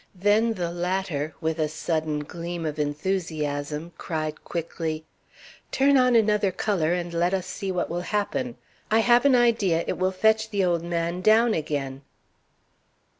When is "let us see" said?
7.13-7.71